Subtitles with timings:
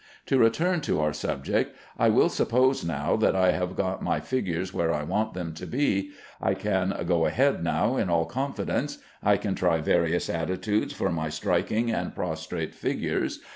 [0.25, 1.75] To return to our subject.
[1.95, 5.67] I will suppose now that I have got my figures where I want them to
[5.67, 6.09] be.
[6.41, 8.97] I can go ahead now in all confidence.
[9.21, 13.41] I can try various attitudes for my striking and prostrate figures.